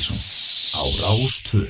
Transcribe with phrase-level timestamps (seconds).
[0.00, 0.16] Partíson
[0.72, 1.68] á Rástvö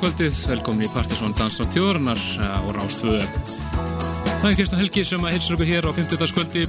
[0.00, 3.24] kvöldið, velkomin í Partisón Dansar Tjóðurnar á Rástvöðu.
[4.40, 6.32] Það er Kristján Helgi sem að hilsa okkur hér á 50.
[6.36, 6.64] kvöldi.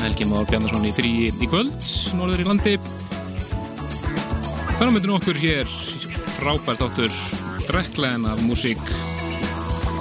[0.00, 1.76] Helgi Már Bjarnarsson í frí í kvöld,
[2.18, 2.72] norður í landi.
[4.80, 5.70] Færumöndinu okkur hér,
[6.38, 7.20] frábær þáttur,
[7.68, 8.82] drekklaðin af músík.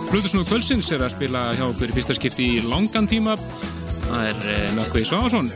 [0.10, 3.38] Plutusnúð kvöldsins er að spila hjá okkur í fyrsta skipti í langan tíma.
[4.08, 5.52] Það er eh, Nökkvei Sváðarsson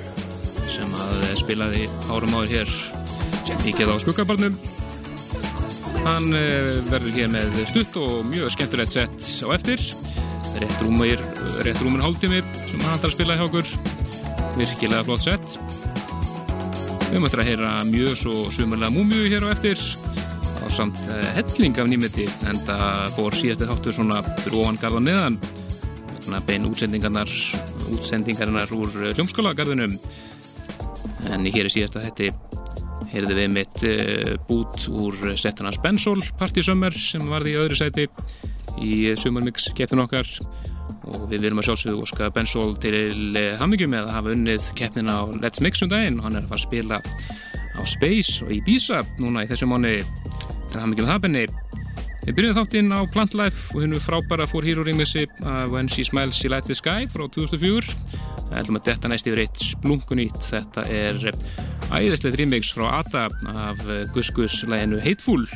[0.70, 2.78] sem að spilaði árum áður hér
[3.66, 4.60] í geða á skuggabarnum.
[6.04, 9.84] Hann eh, verður hér með stutt og mjög skemmtilegt sett á eftir.
[10.60, 11.22] Rétt rúmur,
[11.66, 13.72] rétt rúmur hálftími sem hann ætlar að spila hjá okkur.
[14.60, 15.58] Virkilega flott sett.
[17.10, 19.80] Við möttum að heyra mjög svo sumarlega múmiu hér á eftir
[20.64, 25.08] á samt eh, helling af nýmeti en það fór síðasti þáttur svona fyrir ofan garðan
[25.10, 25.40] neðan
[26.48, 27.32] bein útsendingarnar
[27.92, 29.98] útsendingarnar úr hljómskólagarðunum
[31.34, 32.32] en hér er síðasta þetta
[33.14, 38.08] heyrðu við mitt uh, bút úr setunans Bensol Party Summer sem varði í öðru sæti
[38.82, 40.28] í Sumarmix keppin okkar.
[41.04, 42.96] Og við viljum að sjálfsögðu óska Bensol til
[43.60, 46.20] hamingjum með að hafa unnið keppnina á Let's Mix um daginn.
[46.20, 47.02] Og hann er að fara að spila
[47.74, 49.98] á Space og í Ibiza núna í þessu mánu
[50.72, 51.46] til hamingjum það benni
[52.24, 56.38] Við byrjuðum þáttinn á Plant Life og hennu frábæra fór hýrurýmissi af When She Smiles
[56.40, 60.44] She Lights the Sky frá 2004 Það ætlum að detta næst yfir eitt splunkunýtt.
[60.46, 61.24] Þetta er
[61.90, 63.82] æðislegt remix frá Ada af
[64.14, 65.48] Gus Gus læginu Hateful.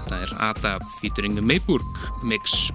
[0.00, 2.72] Þetta er Ada featuring Mayburg mix.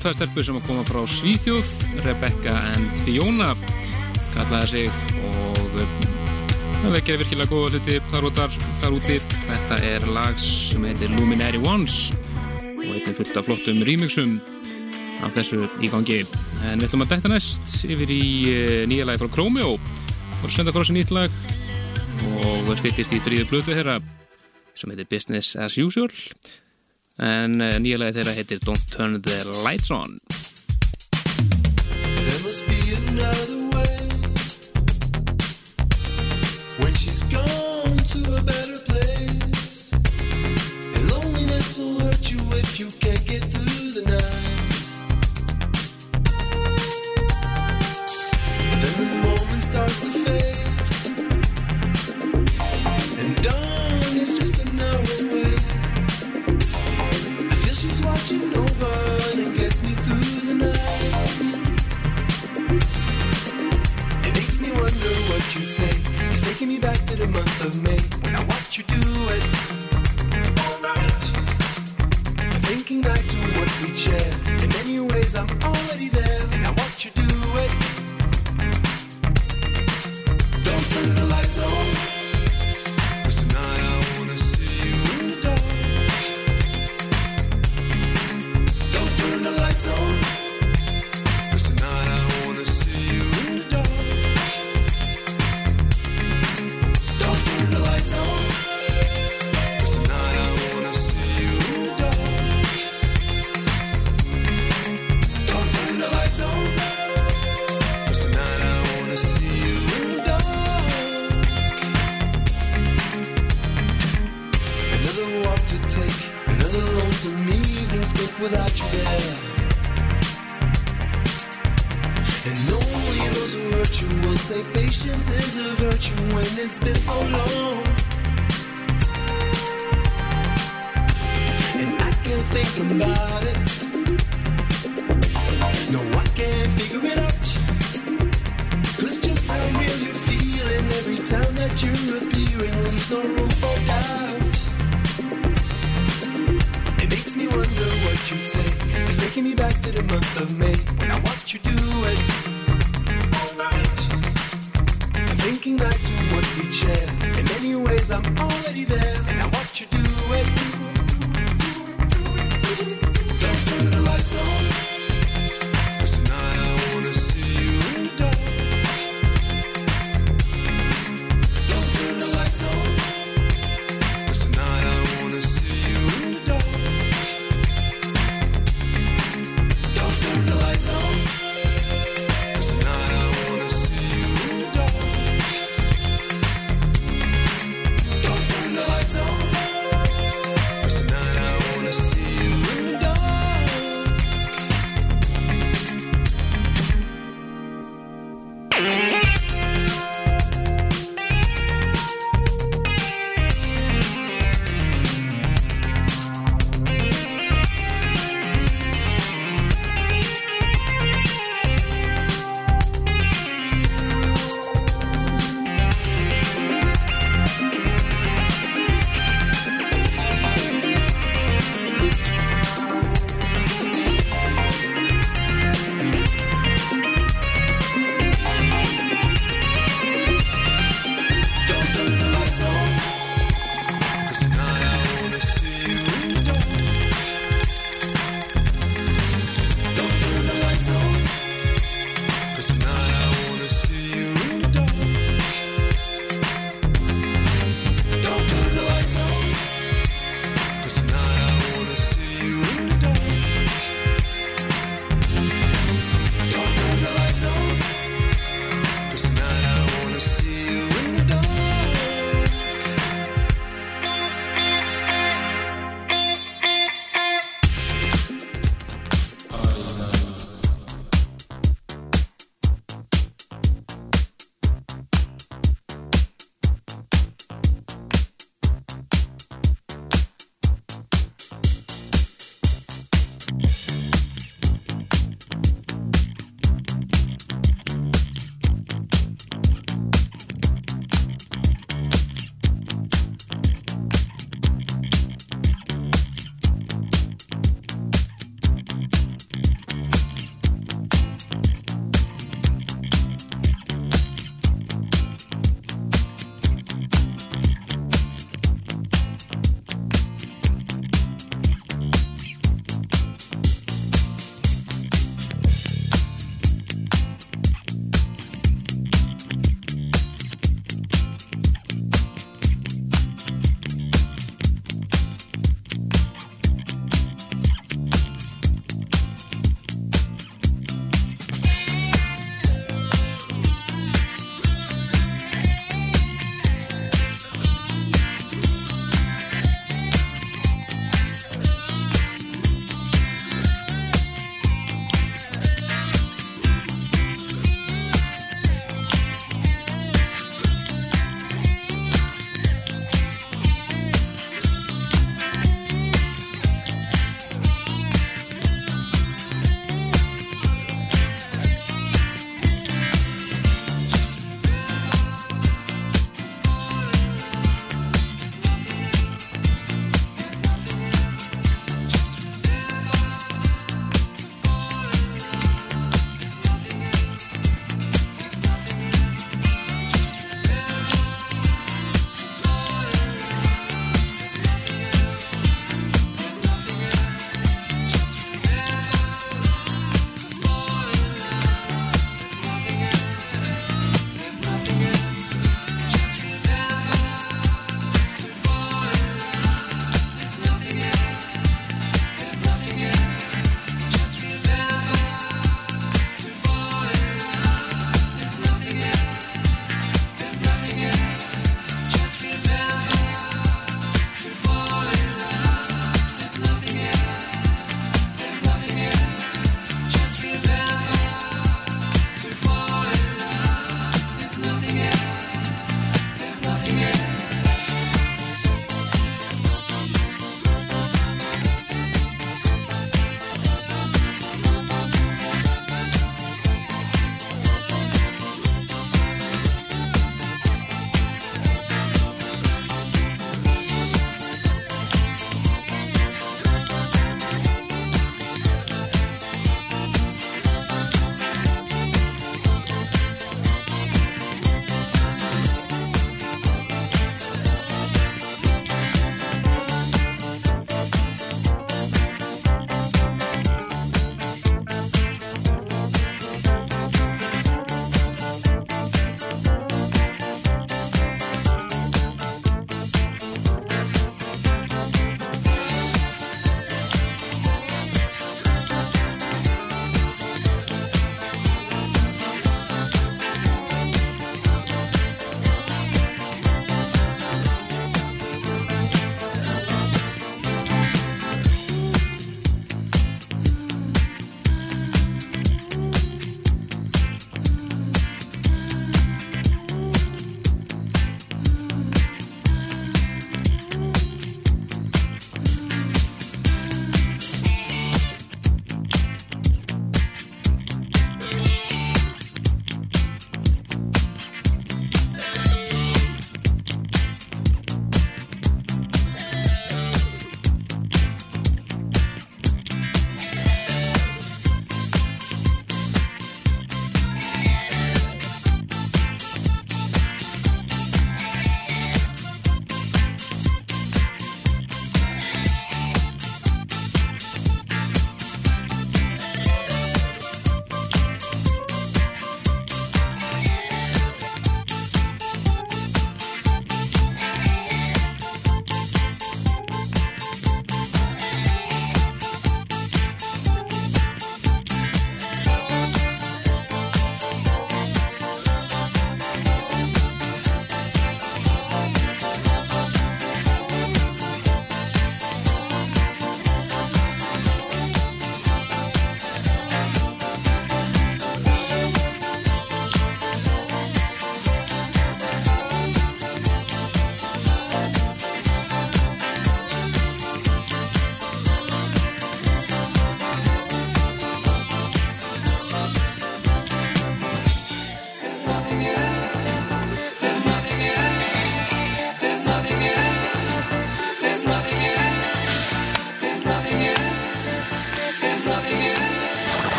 [0.00, 1.70] Tvær stelpur sem að koma frá Svíþjóð
[2.06, 3.50] Rebecca and Fiona
[4.32, 4.86] kallaði sig
[5.18, 5.90] og eh,
[6.80, 9.18] það vekir virkilega góða hluti þar, þar, þar úti.
[9.34, 11.98] Þetta er lag sem heitir Luminary Ones
[12.70, 14.38] og eitthvað fullt af flottum remixum
[15.26, 16.22] af þessu í gangi.
[16.64, 19.76] En við ætlum að dæta næst yfir í eh, nýja lagi frá Chromeo.
[20.40, 21.36] Og senda frá þessu nýtt lag
[22.40, 24.00] og stýttist í þrýðu blötu þeirra
[24.72, 26.08] sem heitir Business as Usual
[27.20, 30.18] en eh, nýja lagi þeirra heitir Don't Turn the Lights On.
[32.16, 33.59] There must be another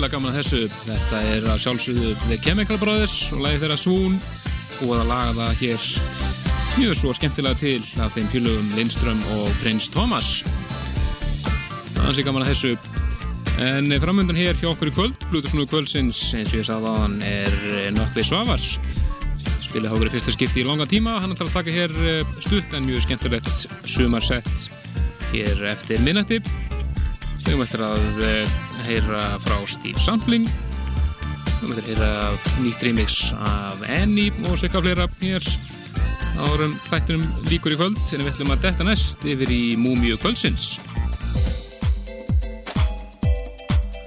[0.00, 0.58] virkilega gaman að þessu.
[0.86, 4.14] Þetta er að sjálfsögðu The Chemical Brothers og lægi þeirra Swoon
[4.86, 5.88] og að laga það hér
[6.78, 10.30] mjög svo skemmtilega til af þeim fjölugum Lindström og Prins Thomas.
[12.00, 12.70] Er gaman að þessu.
[13.60, 17.20] En framöndan hér hjá okkur í kvöld, Blutusnúðu kvöldsins, eins og ég sagði að hann
[17.26, 17.60] er
[17.98, 18.70] Nökkvi Svavars.
[19.66, 21.18] Spilið hákur í fyrsta skipti í langa tíma.
[21.20, 24.70] Hann ætlar að taka hér eh, stutt en mjög skemmtilegt sumarsett
[25.34, 26.40] hér eftir minnati.
[27.44, 28.59] Við eftir að eh,
[28.90, 30.48] heyra frá Steve Sampling.
[31.60, 32.12] Eftir að heyra
[32.64, 35.44] nýtt remix af Annie og sveika flera hér
[36.40, 38.00] árum þættunum líkur í kvöld.
[38.00, 40.80] En við ætlum að detta næst yfir í Múmiu kvöldsins.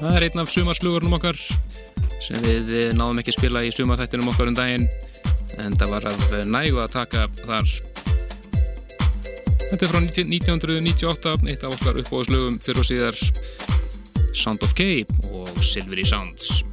[0.02, 1.39] Það er einn af sumarslugurnum okkar
[2.24, 4.89] sem við náðum ekki að spila í sumarþættinum okkar um daginn
[5.63, 7.72] en það var af nægu að taka þar
[9.74, 13.22] Þetta er frá 1998 eitt af okkar uppbóðslugum fyrir og síðar
[14.34, 16.65] Sound of Cape og Silvery Sounds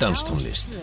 [0.00, 0.78] danstónlist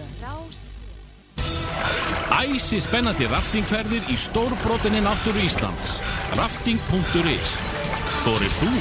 [2.42, 5.98] Æsi spennandi raftingferðir í stórbrotinni náttúru Íslands.
[6.38, 7.48] Rafting.is
[8.24, 8.72] Þorir þú?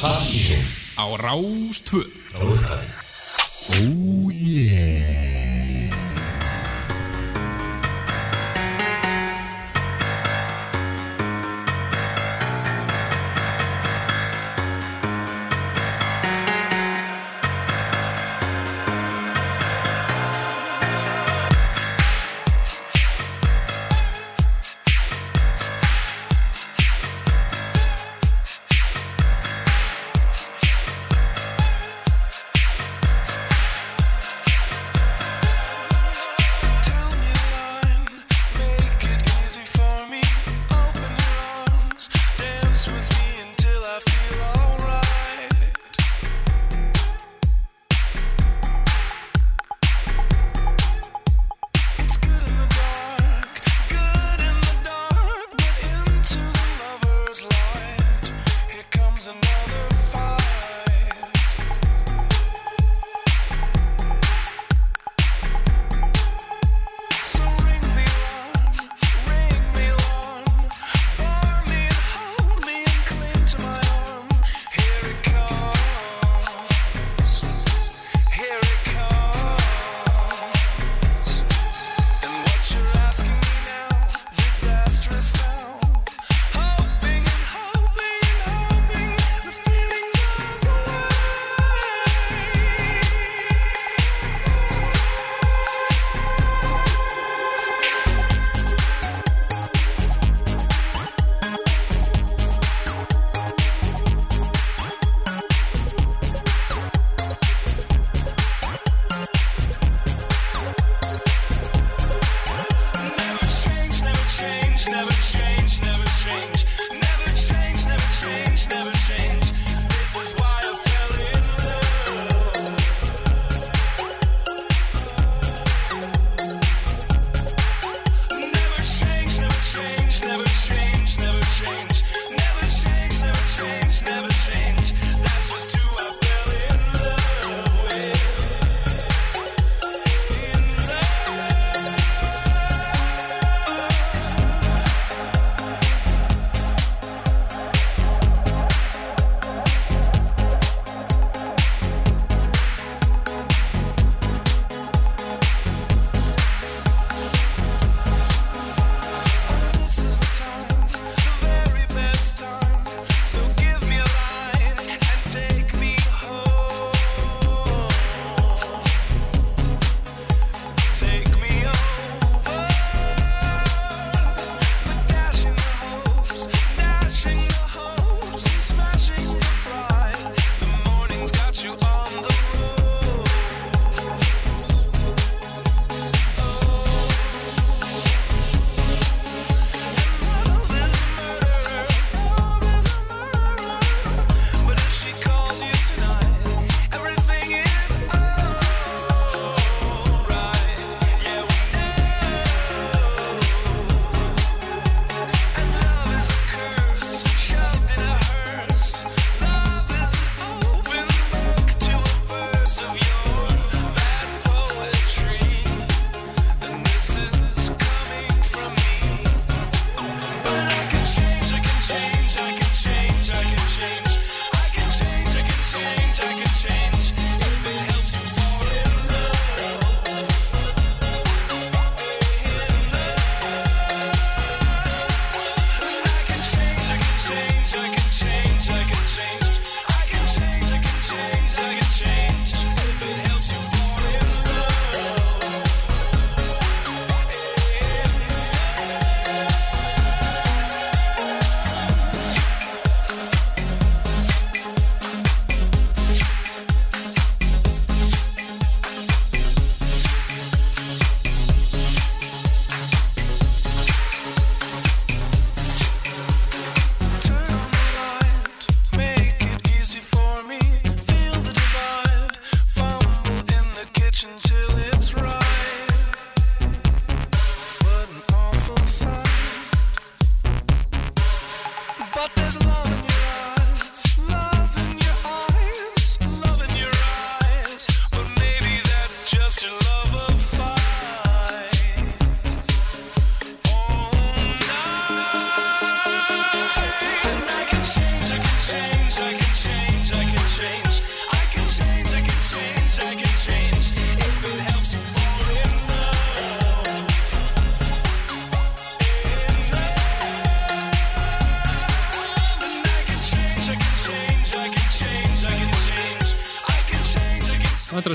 [0.00, 0.64] Partíson
[0.96, 2.02] Á Rástvö
[2.32, 2.49] frá upphafi Oh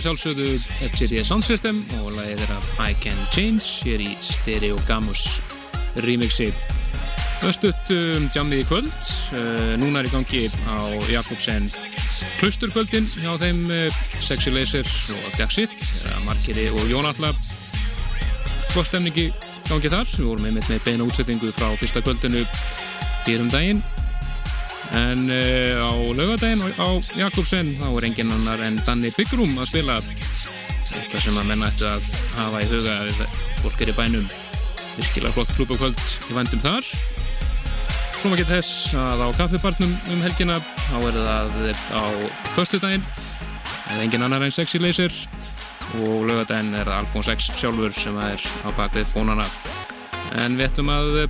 [0.06, 0.50] að sjálfsögðu
[0.86, 5.40] FCD Sound System og lagið þeirra I Can Change hér í Stereo Gamus
[6.06, 6.52] remixi
[7.46, 8.92] Östutt um jammið í kvöld.
[9.36, 10.78] Uh, núna er í gangi á
[11.10, 11.68] Jakobsen
[12.38, 15.74] Klausturkvöldin hjá þeim uh, Sexy Laser og Jacksit
[16.28, 17.34] Markeri og Jónalla
[18.76, 19.30] Góð stemningi
[19.72, 20.06] gangi þar.
[20.14, 22.46] Við vorum einmitt með beina útsettingu frá fyrsta kvöldinu
[23.26, 23.82] hér um daginn
[24.96, 26.88] en uh, á lögadaginn á
[27.20, 29.98] Jakobsen þá er engin annar en Danni Byggrum að spila.
[30.86, 34.28] Þetta sem að menna ættu að hafa í huga ef fólk er í bænum.
[34.96, 36.88] Virkilega flott klúbakvöld í vandum þar.
[38.16, 41.58] Svo maður geta þess að á kaffibarnum um helgina þá er það
[41.92, 42.04] á
[42.56, 43.04] förstu daginn
[43.92, 45.12] eða engin annar en Sexy Laser.
[46.06, 49.46] Og lögadaginn er Alfons X sjálfur sem er á bakvið fónana.
[50.42, 51.26] En við ætlum að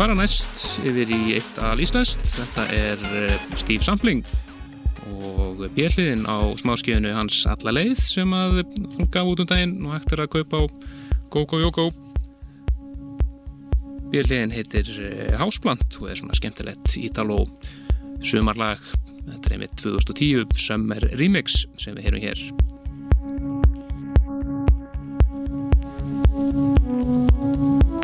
[0.00, 4.22] fara næst yfir í eitt al Íslandst þetta er eh, Steve Sampling
[5.10, 9.92] og bjelliðin á smáskjöðinu hans alla leið sem að hann gaf út um daginn og
[9.92, 10.64] hægt er að kaupa á
[11.34, 11.86] GoGo Yogo.
[14.14, 14.88] Bjelliðin heitir
[15.36, 17.42] Hásplant og er svona skemmtilegt Ítalo
[18.24, 18.80] sumarlag.
[19.26, 22.46] Þetta er einmitt 2010 Summer Remix sem við heyrum hér.
[26.40, 27.99] Thank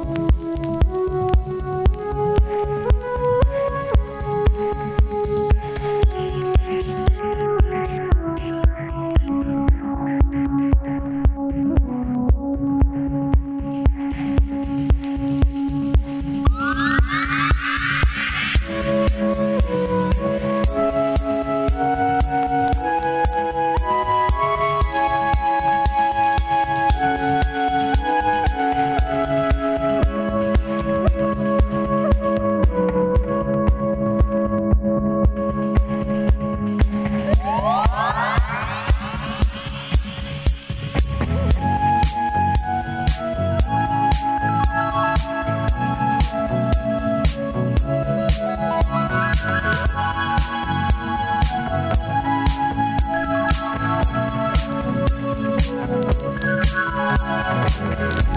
[57.79, 58.36] Thank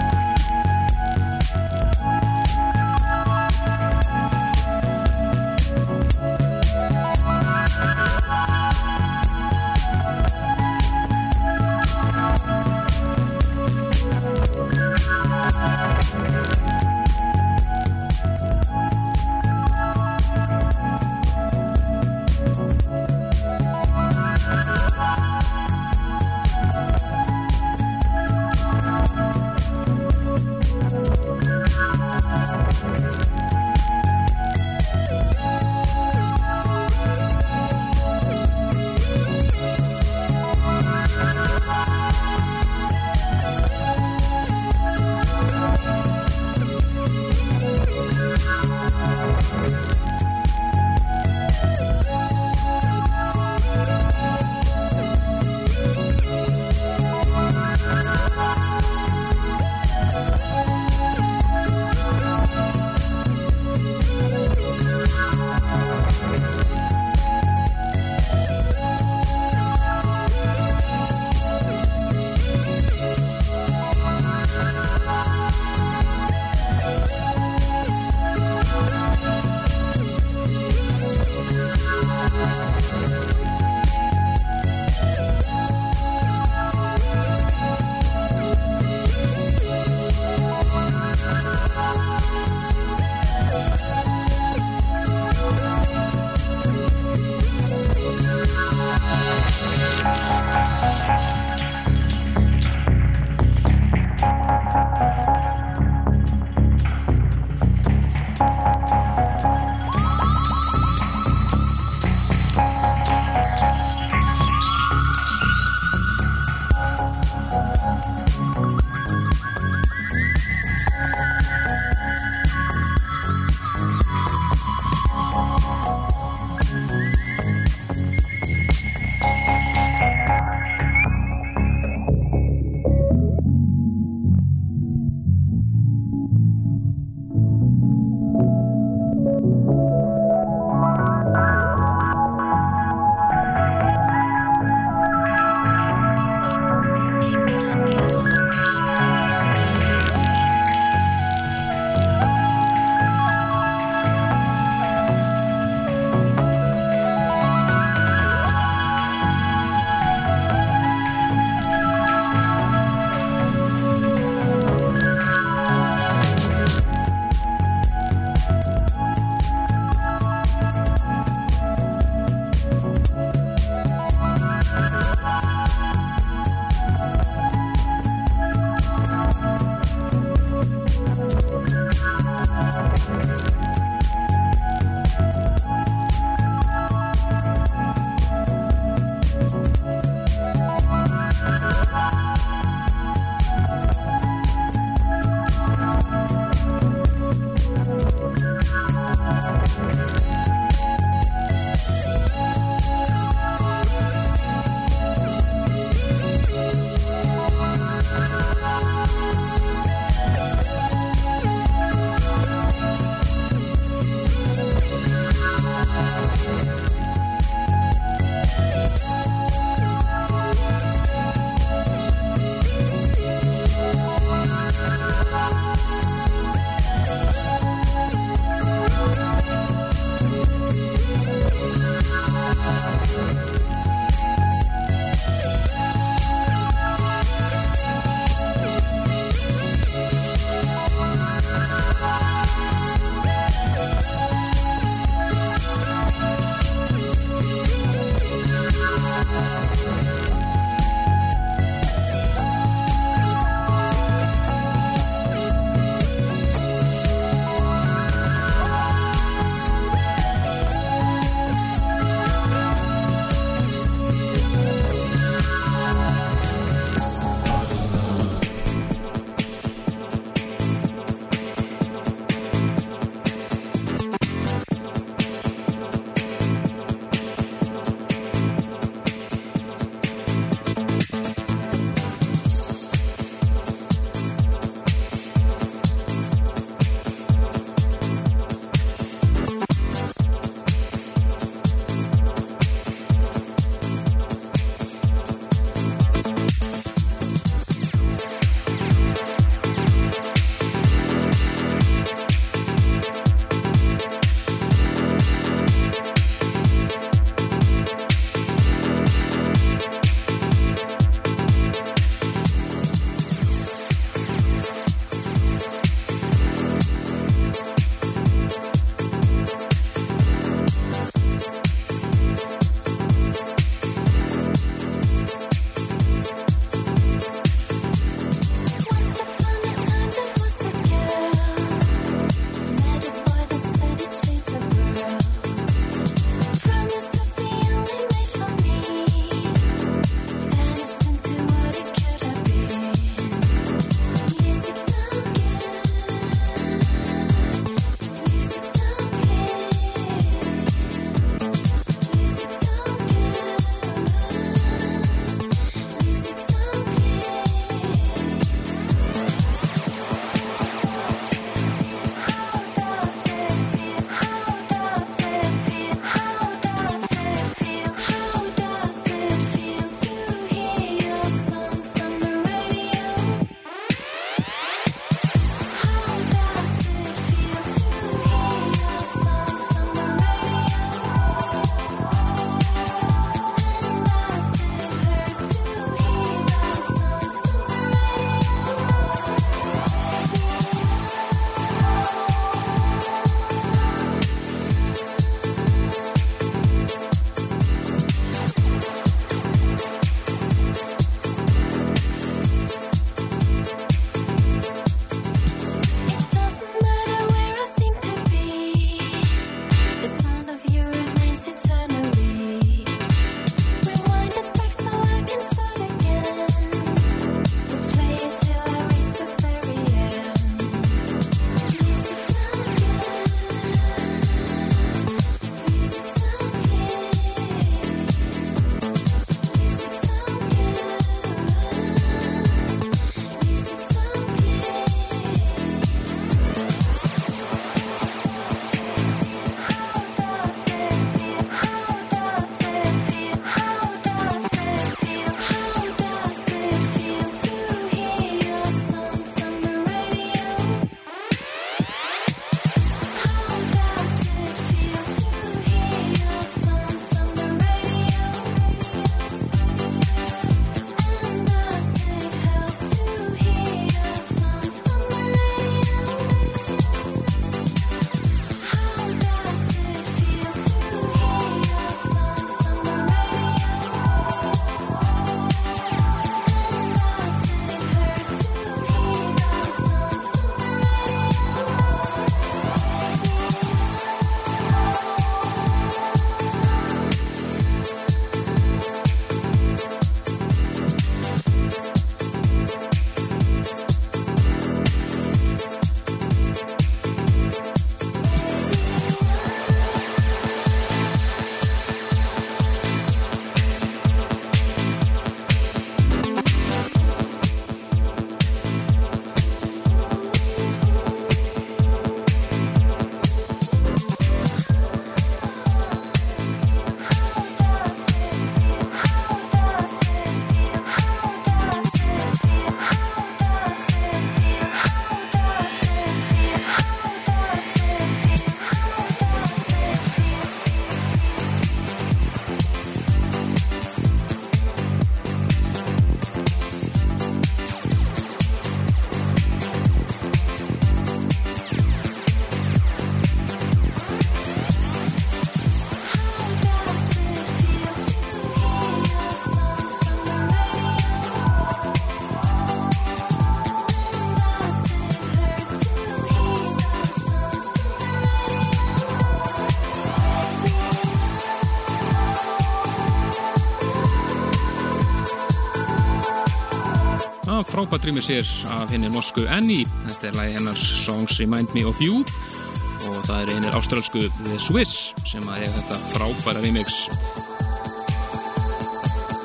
[568.06, 569.84] rýmið sér af henni norsku Annie.
[570.06, 574.58] Þetta er lagi hennar Songs Remind Me of You og það er hennir ástrálsku The
[574.60, 576.98] Swiss sem að hega þetta frábæra remix.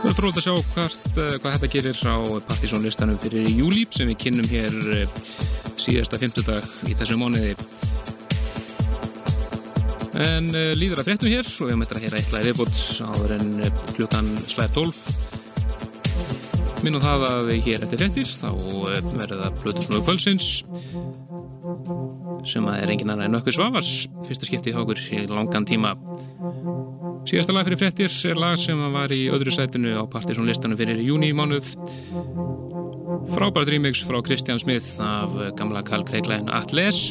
[0.01, 2.17] Við erum fróðið að sjá hvert, eh, hvað þetta gerir á
[2.51, 5.17] partysónlistanum fyrir júli sem við kynnum hér eh,
[5.81, 7.55] síðasta fymtudag í þessu móniði.
[10.15, 13.33] En uh, líður að fréttum hér og við eitthvað að heyra eitthvað í viðbútt áður
[13.35, 13.49] en
[13.97, 15.04] klukkan slæðir 12
[16.85, 20.47] minnum það að hér eftir frettir þá eh, verður það Plutusnóðu Kvölsins
[22.45, 23.89] sem er engin annar en okkur svavars.
[24.27, 25.95] Fyrsta skipti í okkur í langan tíma.
[27.25, 31.31] Síðasta lag fyrir frettir er lag sem var í öðru sætinu á partysónlistanum fyrir júni
[31.33, 31.71] í mánuð.
[33.33, 37.07] Frábært remix frá Kristján Smith af gamla Karl Kreiklæn Atles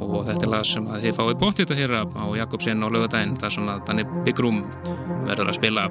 [0.00, 3.36] og þetta er lag sem að þið fáið bótt þetta hér á Jakobsen á lögadaginn
[3.42, 4.62] þar sem að Danni Byggrum
[5.26, 5.90] verður að spila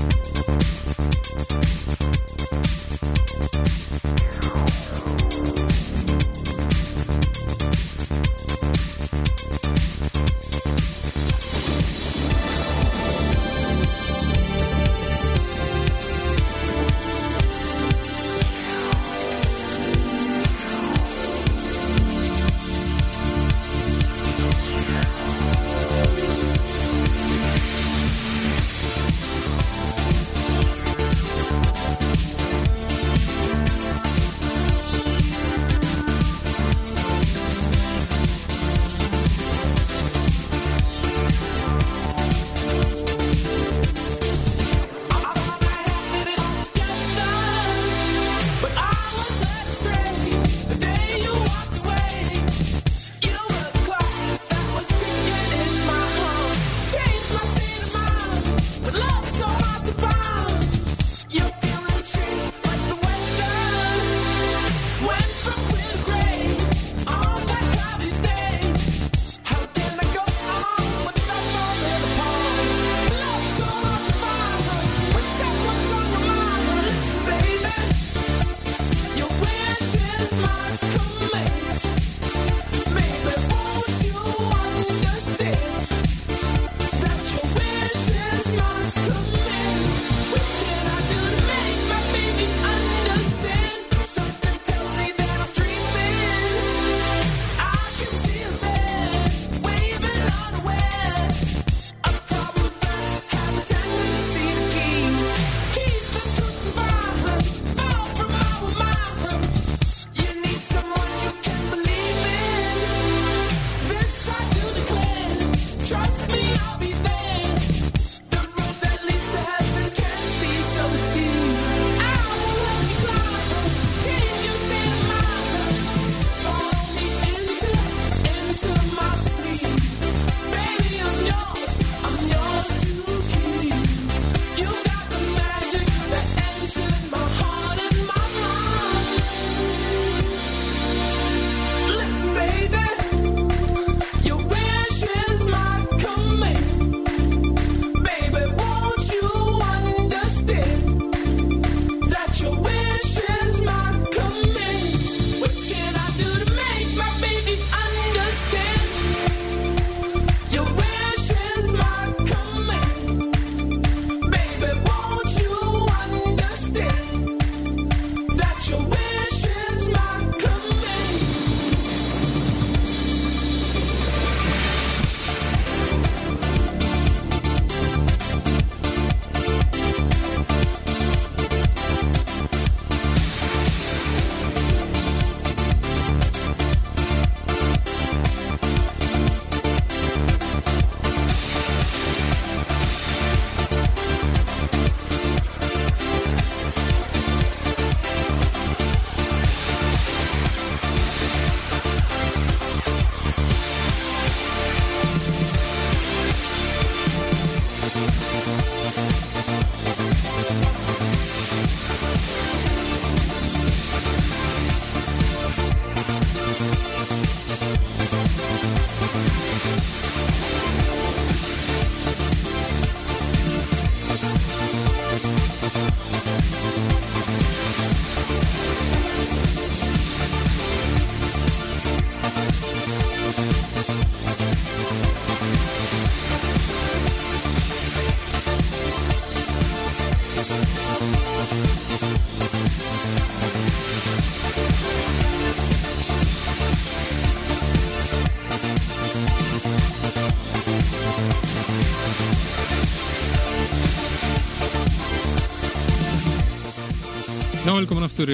[0.00, 0.19] the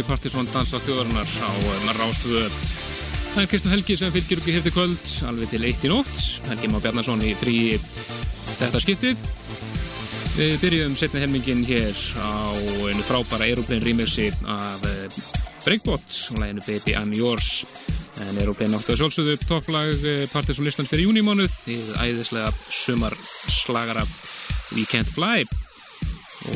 [0.00, 2.48] í Partisón Dansa þjóðarinnar á eh, Rástvöðu.
[3.32, 6.14] Það er Kristján Helgi sem fylgir okkur hérti kvöld, alveg til eitt í nótt.
[6.48, 7.56] Helgi Má Bjarnason í frí
[8.56, 9.26] þetta skiptið.
[10.36, 12.52] Við byrjum setna helmingin hér á
[12.88, 15.20] einu frábæra Aeroplane remixi af eh,
[15.64, 17.66] Breakbot og læginu Baby I'm Yours.
[18.20, 23.16] En Aeroplane áttu að sjálfsögðu topplag eh, Partisón listan fyrir júnimánuð í æðislega sumar
[23.52, 24.04] slagara
[24.72, 25.46] We Can't Fly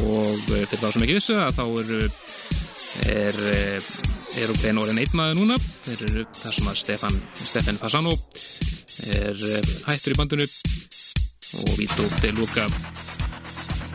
[0.06, 2.02] og fyrir þá sem ekki vissu að þá eru
[3.08, 3.36] er,
[4.42, 5.56] eru bein orðin einn maður núna.
[5.86, 8.14] Þeir eru þar sem að Stefan, Stefan Passano
[9.16, 9.40] er
[9.88, 10.46] hættur í bandinu.
[11.60, 12.66] Og Vito De Luca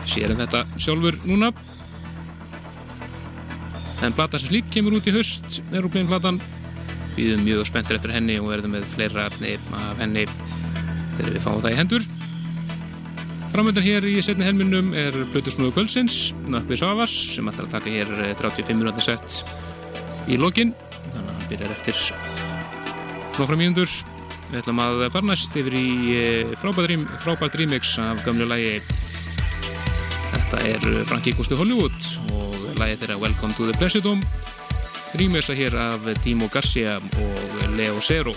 [0.06, 1.52] sér um þetta sjálfur núna.
[4.04, 6.42] En plata sem slík kemur út í höst Aeroplane platan.
[7.16, 9.40] Við erum mjög spenntir eftir henni og verðum með fleira af
[10.02, 10.26] henni
[11.16, 12.08] þegar við fáum það í hendur
[13.56, 18.10] Framöndan hér í setni helminum er Plutusnúðu kvöldsins, Nökkvið Savas sem ætlar að taka hér
[18.36, 19.38] 35 minúti sett
[20.28, 20.74] í lokin.
[21.06, 22.02] Þannig að hann byrjar eftir
[23.38, 23.88] nokkra mínundur
[24.50, 25.86] við ætlum að fara næst yfir í
[26.18, 28.74] eh, frábært, remix af gamlu lægi
[30.34, 34.20] þetta er Frank Ikostu Hollywood og lægi þeirra Welcome to the Pleasure Dome
[35.16, 38.36] remixa hér af Timo Garcia og Leo Zero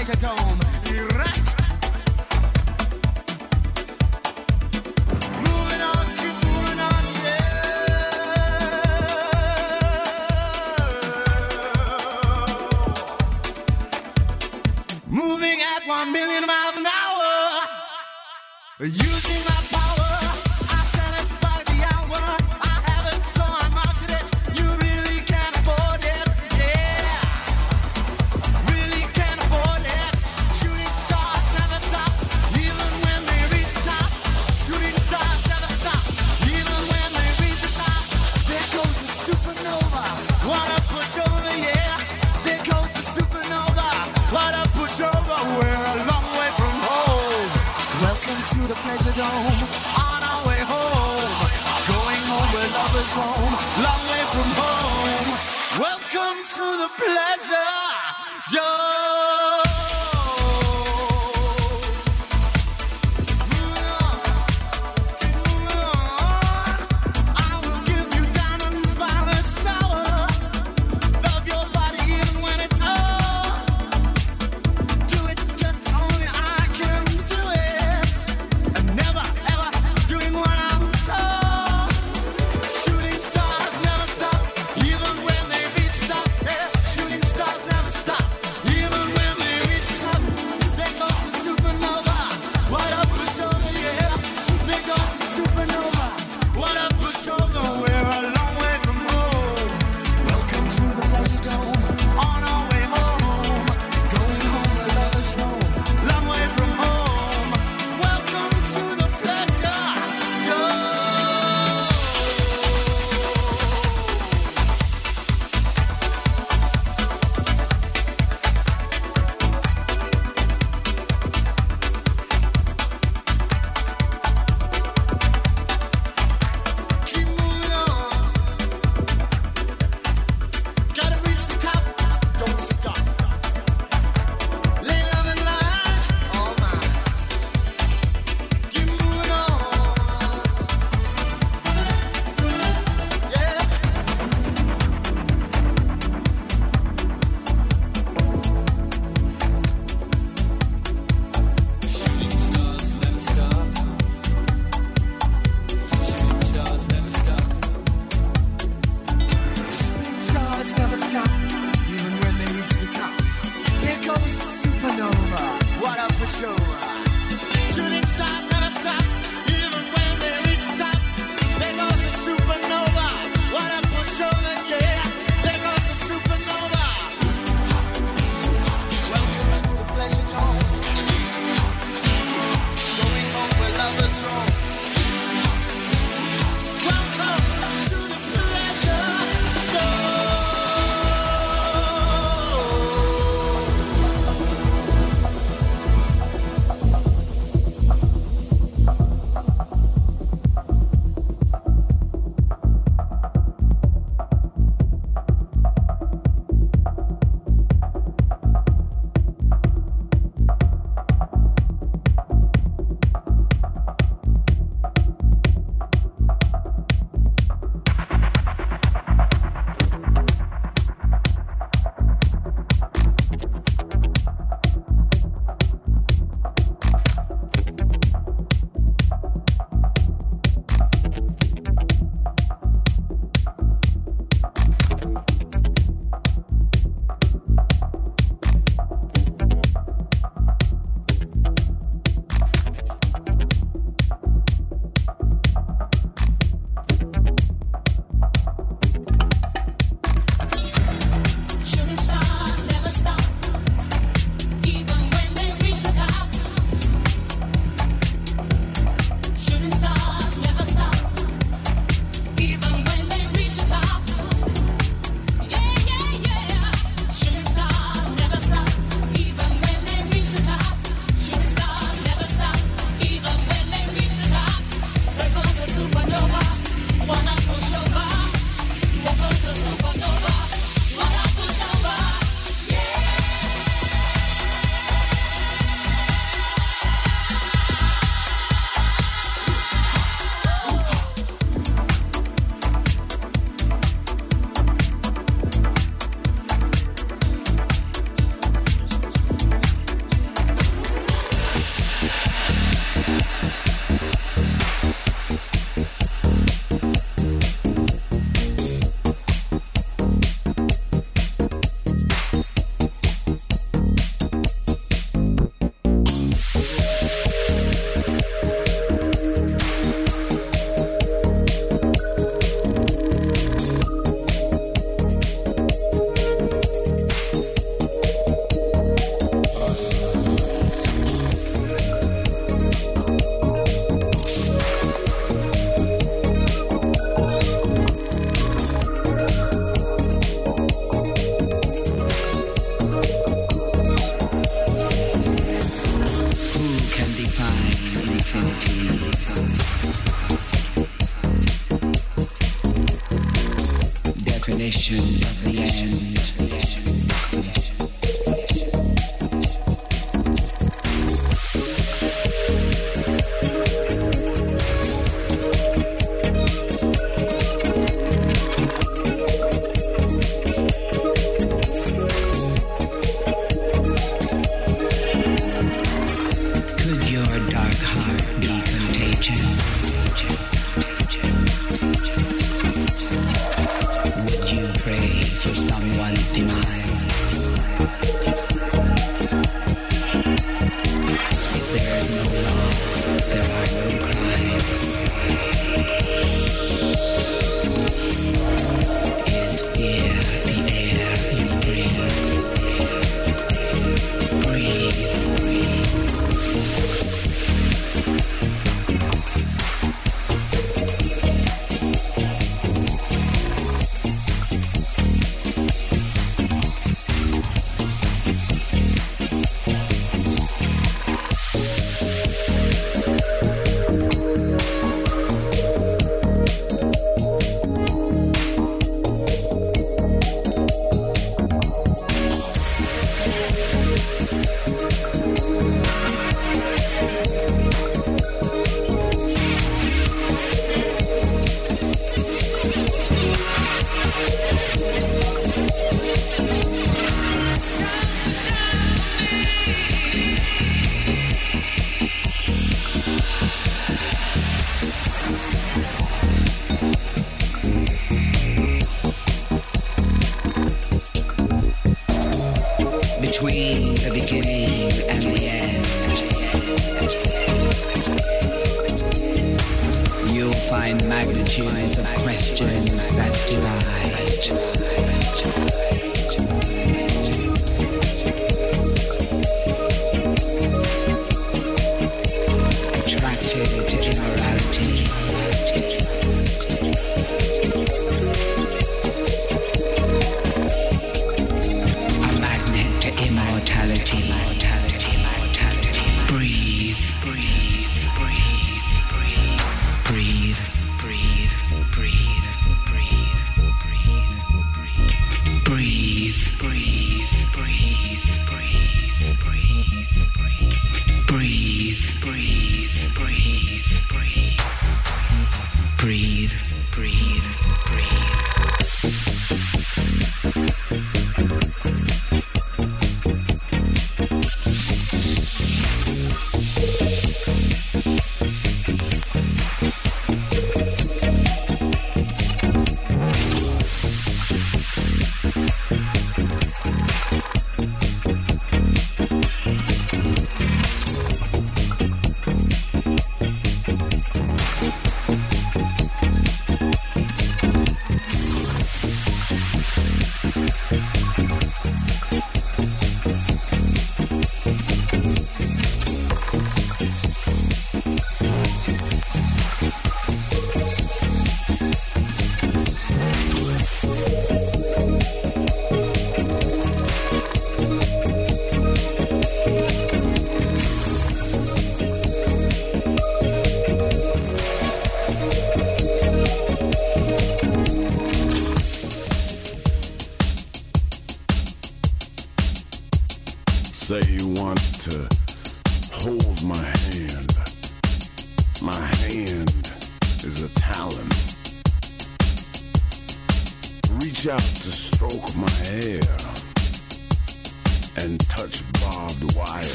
[0.00, 1.59] like a dome.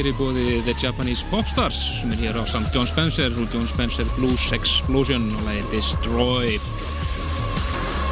[0.00, 3.68] Er í bóði The Japanese Popstars sem er hér á samt John Spencer og John
[3.70, 6.54] Spencer Blues Explosion og læði Destroy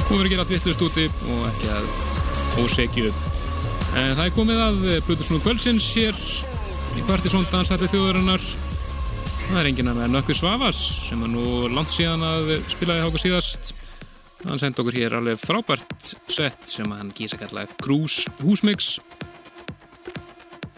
[0.04, 1.88] og verður ekki allt vittlust úti og ekki að
[2.64, 3.14] ósegju
[3.94, 6.18] en það er komið að Plutusnú Kvölsins hér
[6.98, 8.42] í Partisón dansætti þjóðarinnar.
[9.44, 13.20] Það er enginn að með Nökku Svavas sem er nú langt síðan að spilaði háka
[13.20, 13.74] síðast.
[14.44, 18.98] Hann sendi okkur hér alveg frábært sett sem hann kýrsa kalla Cruise Húsmix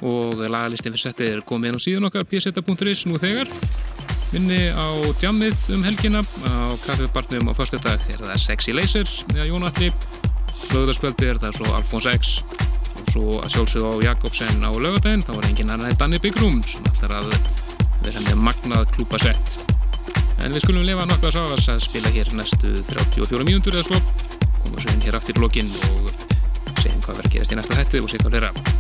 [0.07, 3.51] og lagalistin fyrir settið er komið inn á síðan okkar pseta.is nú þegar.
[4.33, 4.87] Minni á
[5.21, 9.93] djammið um helgina á kaffibarnum á förstu dag er það Sexy Laser eða Jónatli
[10.73, 12.35] lögðarskvöldi er það svo Alfons X.
[12.97, 16.63] Og svo að sjálfsögðu á Jakobsen á lögadaginn þá var engin annar en Danny Bigrum
[16.67, 17.33] sem ætlar að
[18.03, 19.67] vera með magnað klúpa sett
[20.45, 24.01] en við skulum lefa nokkuð að sáast að spila hér næstu 34 mínútur eða svo.
[24.63, 26.11] Komum svo inn hér aftur í lokin og
[26.83, 28.76] segjum hvað verður að gerast í næsta hættu og sér hvað fleira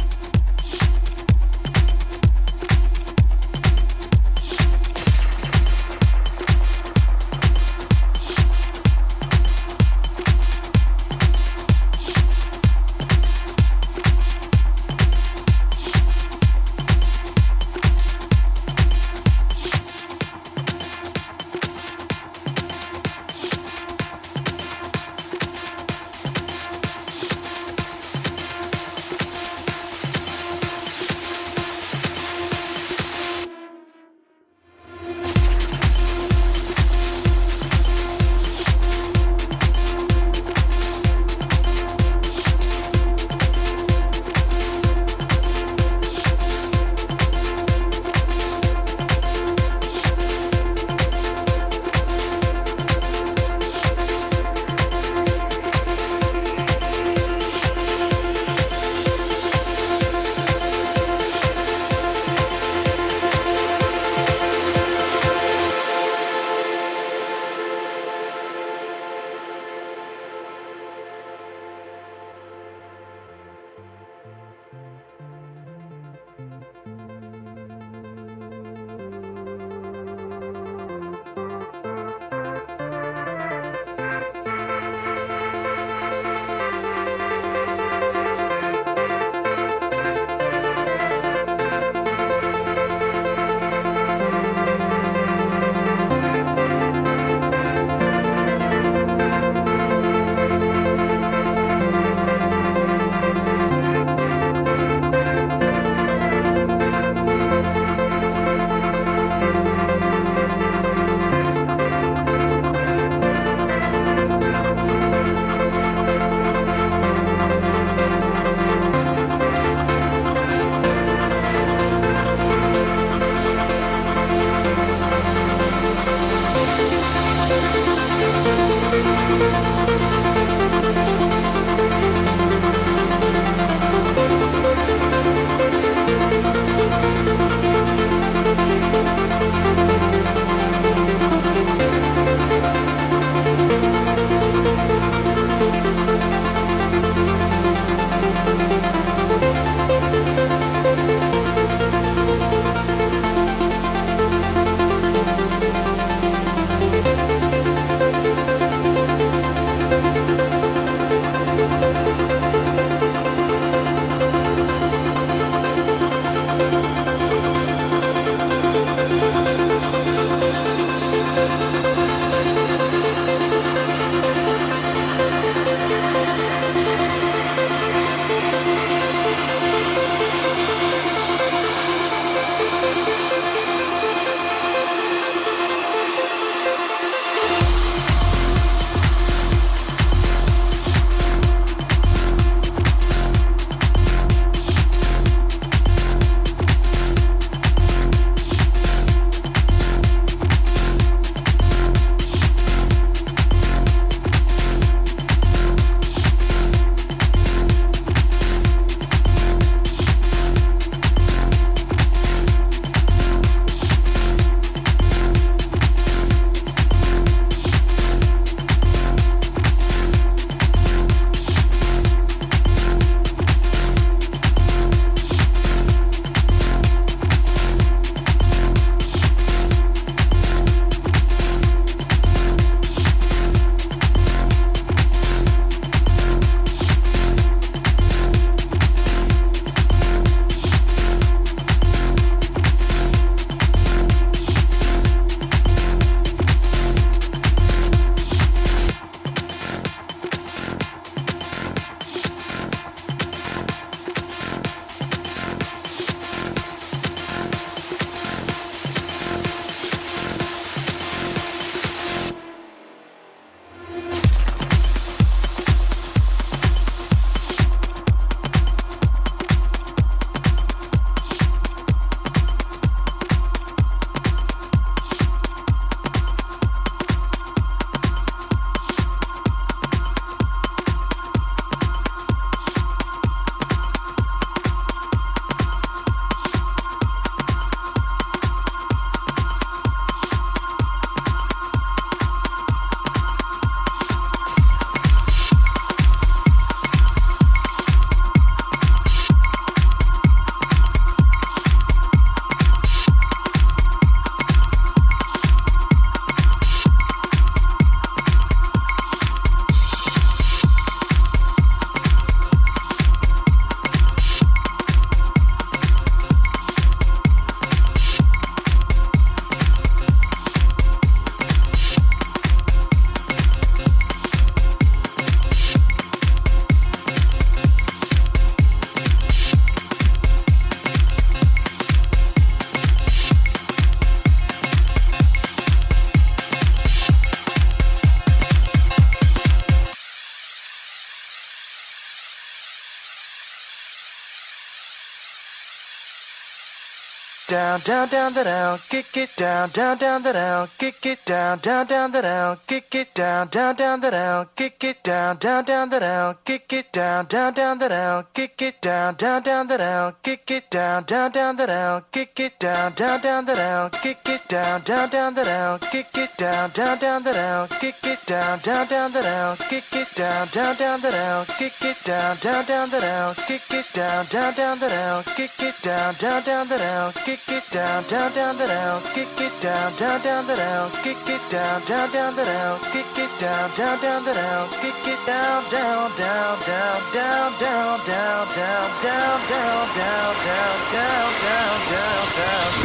[347.56, 351.58] down, down, down, the down, kick it down, down, down, the down, kick it down,
[351.58, 355.64] down, down, the down, kick it down, down, down, the down, kick it down, down,
[355.64, 359.66] down, the down, kick it down, down, down, the down, kick it down, down, down,
[359.66, 363.54] the down, kick it down, down, down, the down, kick it down, down, down, the
[363.56, 367.68] down, kick it down, down, down, the down, kick it down, down, down, the down,
[367.80, 371.80] kick it down, down, down, the down, kick it down, down, down, the down, kick
[371.80, 375.82] it down, down, down, the down, kick it down, down, down, the down, kick it
[375.82, 379.92] down, down, down, the down, kick it down, down, down, the down, kick it down,
[379.96, 384.00] down, down, the down, kick it down, down, down, the down, kick it down, down,
[384.00, 389.38] down, the down, kick it down, down, down, down, down, down, down, down, down, down,
[389.46, 392.75] down, down, down, down, down, down,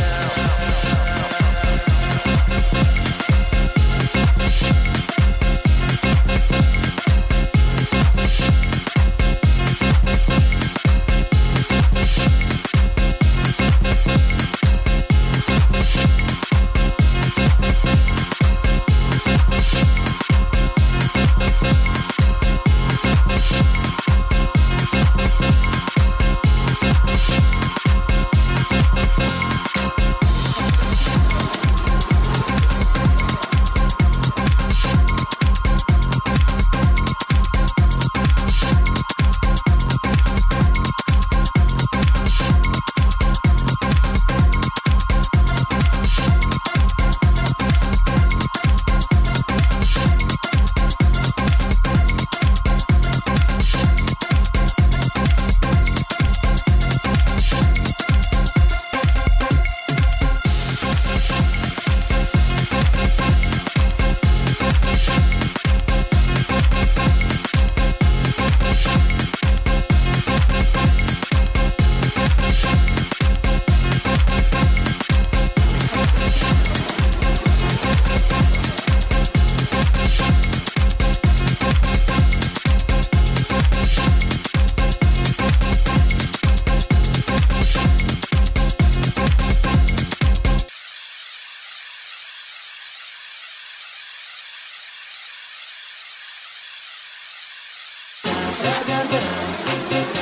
[99.12, 100.21] Thank you.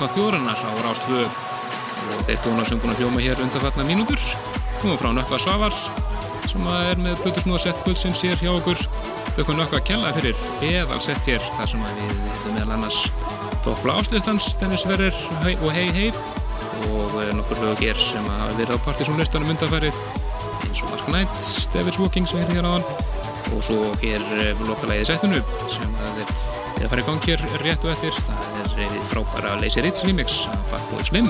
[0.00, 1.24] Dansa þjóðrannar á Rástfö
[2.16, 4.22] og þeir að hljóma hér undanfatna mínútur
[4.80, 5.80] komum frá Nökkva Svavars
[6.48, 8.80] sem er með Plutusnúða sett kvöldsins hér hjá okkur.
[9.36, 13.02] Þau nökkva að kella fyrir eðal sett hér þar sem við hefum meðal annars
[13.66, 15.20] toppla áslistans Dennis Ferrer
[15.52, 16.08] og Hei Hei
[16.88, 20.00] og nokkur lögir sem að vera á Partisónlistanum undanfærið
[20.64, 21.42] eins og Mark Knight,
[21.76, 22.88] David's Walking sem er hér á hann
[23.52, 27.84] og svo hér eh, lokalæðið settinu sem að er að fara í gang hér rétt
[27.84, 28.16] og eftir
[29.30, 31.28] frábæra Lazy Ritz remix af Fatboy Slim.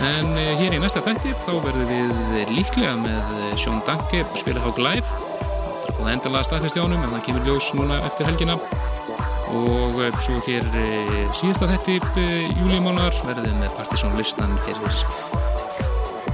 [0.00, 4.78] En eh, hér í næsta þættir þá verðum við líklega með Sjón Danke spila Hák
[4.78, 5.06] Live.
[5.40, 8.56] Það er fóða endala staðfest í ánum en það kemur ljós núna eftir helgina.
[9.50, 12.28] Og eh, svo hér eh, síðasta þætti
[12.60, 15.04] júlímánar verðum við með Partisón listan fyrir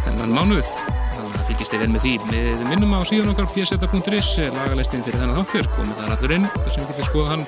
[0.05, 0.73] þennan mánuð.
[1.17, 2.17] Þannig að fylgist þið vel með því.
[2.31, 5.71] Við minnum á síðan okkar pseta.is lagalistin fyrir þennan þáttur.
[5.79, 7.47] Komið þar allur inn þar sem við getum skoðað hann.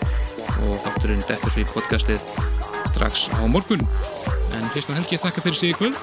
[0.58, 2.47] Og þátturinn svo í podcastið
[2.98, 3.78] strax á morgun.
[4.58, 5.98] En Kristján Helgi þakka fyrir sig í kvöld.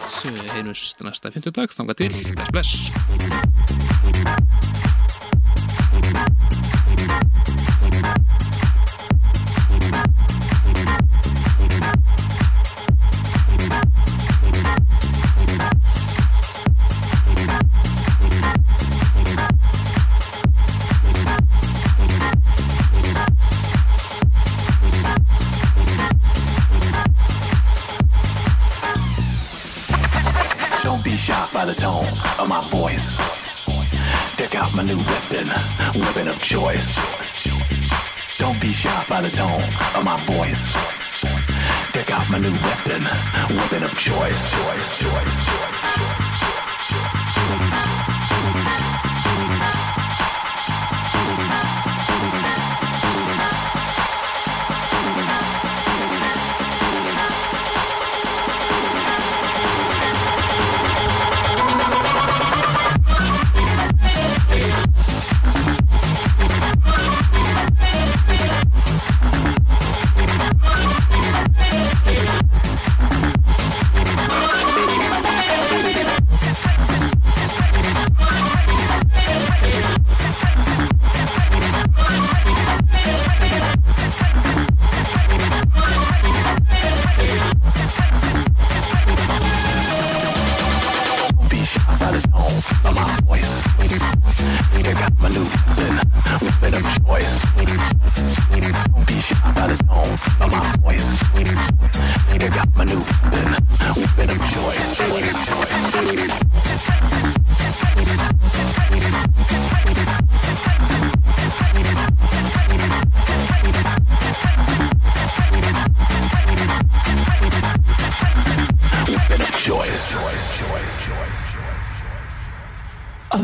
[0.56, 2.14] Heimust næsta 50 dag, þanga til.
[2.56, 3.85] Bless bless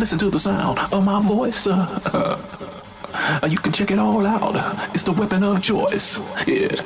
[0.02, 1.68] listen to the sound of my voice.
[1.68, 4.56] Uh, you can check it all out.
[4.96, 6.18] It's the weapon of choice.
[6.48, 6.82] Yeah.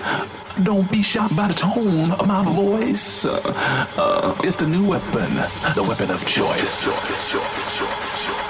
[0.64, 3.24] Don't be shocked by the tone of my voice.
[3.24, 5.34] Uh, it's the new weapon,
[5.76, 6.86] the weapon of choice.
[6.88, 8.45] got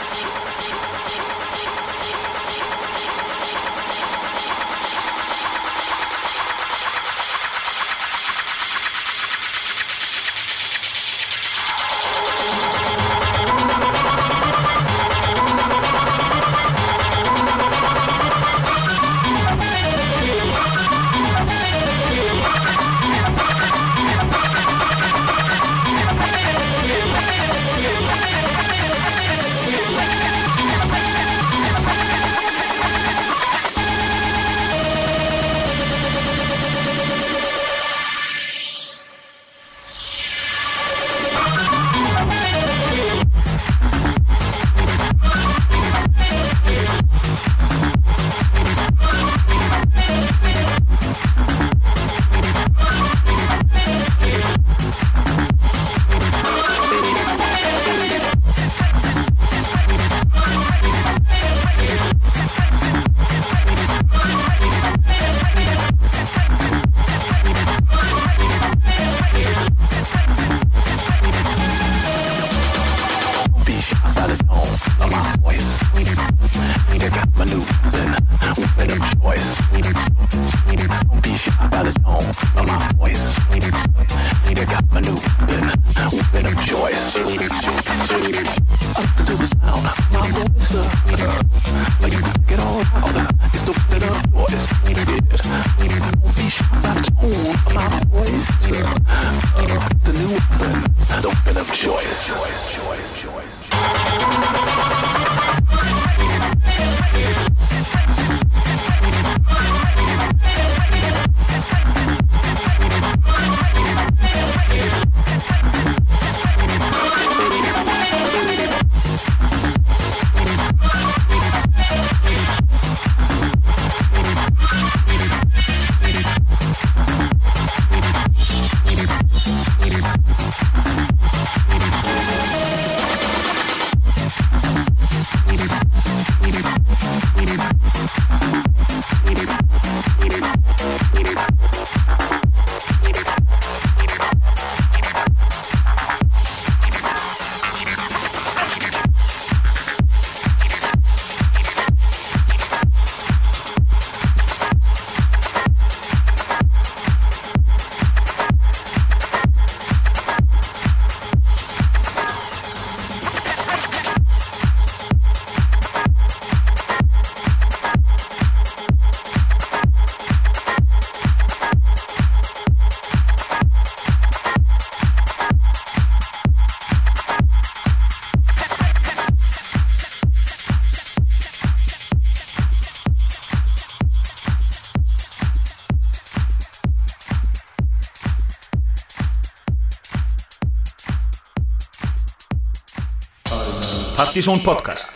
[194.26, 195.15] Partizón podcast